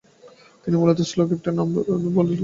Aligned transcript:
তিনি 0.63 0.75
মূলতঃ 0.77 1.03
slow left 1.11 1.45
arm 1.49 1.57
orthodox 1.61 2.05
bowling 2.05 2.29
করতেন। 2.29 2.39